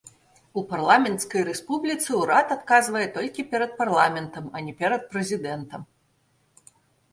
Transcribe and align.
У 0.59 0.61
парламенцкай 0.69 1.41
рэспубліцы 1.49 2.09
ўрад 2.21 2.47
адказвае 2.57 3.05
толькі 3.19 3.47
перад 3.53 3.77
парламентам, 3.83 4.51
а 4.55 4.65
не 4.71 4.77
перад 4.83 5.01
прэзідэнтам. 5.15 5.81